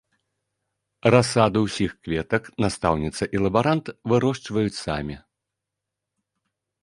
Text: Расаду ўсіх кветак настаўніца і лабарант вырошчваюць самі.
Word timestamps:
Расаду 1.15 1.59
ўсіх 1.65 1.91
кветак 2.07 2.43
настаўніца 2.65 3.23
і 3.39 3.43
лабарант 3.47 3.85
вырошчваюць 4.13 4.79
самі. 4.85 5.15